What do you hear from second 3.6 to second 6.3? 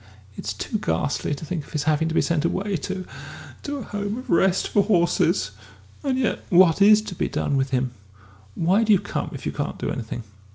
to a Home of Rest for Horses and